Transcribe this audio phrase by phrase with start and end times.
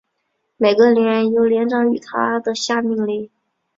[0.57, 3.29] 每个连由连长与他的下命令。